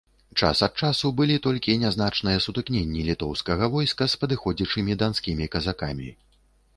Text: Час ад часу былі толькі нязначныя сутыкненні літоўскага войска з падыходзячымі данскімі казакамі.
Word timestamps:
Час 0.45 0.61
ад 0.67 0.73
часу 0.85 1.09
былі 1.19 1.33
толькі 1.47 1.75
нязначныя 1.83 2.39
сутыкненні 2.45 3.05
літоўскага 3.09 3.69
войска 3.75 4.03
з 4.15 4.19
падыходзячымі 4.23 4.97
данскімі 5.03 5.49
казакамі. 5.57 6.09